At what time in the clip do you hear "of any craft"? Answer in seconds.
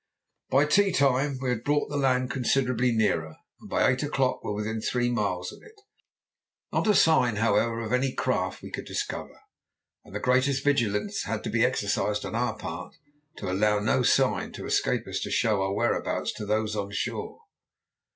7.81-8.61